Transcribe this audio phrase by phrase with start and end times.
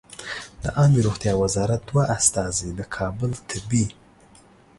[0.63, 3.85] د عامې روغتیا وزارت دوه استازي د کابل طبي